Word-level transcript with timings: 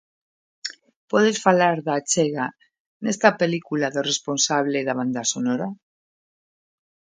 Podes 1.11 1.37
falar 1.47 1.77
da 1.87 1.93
achega, 1.99 2.47
nesta 3.03 3.29
película, 3.41 3.93
do 3.95 4.01
responsable 4.11 4.79
da 4.87 4.97
banda 4.99 5.21
sonora? 5.33 5.67